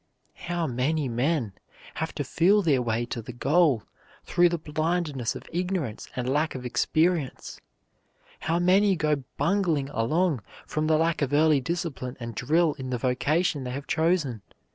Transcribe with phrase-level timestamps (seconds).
[0.45, 1.53] How many men
[1.93, 3.83] have to feel their way to the goal
[4.23, 7.61] through the blindness of ignorance and lack of experience?
[8.39, 12.97] How many go bungling along from the lack of early discipline and drill in the
[12.97, 14.41] vocation they have chosen?